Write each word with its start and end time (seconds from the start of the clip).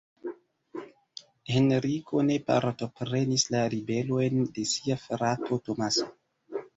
Henriko 1.55 2.23
ne 2.29 2.37
partoprenis 2.47 3.45
la 3.57 3.61
ribelojn 3.73 4.41
de 4.57 4.65
sia 4.73 4.97
frato 5.03 5.59
Tomaso. 5.69 6.07